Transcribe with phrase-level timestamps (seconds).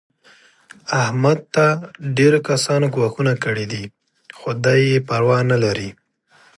[1.01, 1.65] احمد ته
[2.17, 3.83] ډېرو کسانو ګواښونه کړي دي.
[4.37, 5.89] خو دی یې پروا نه لري.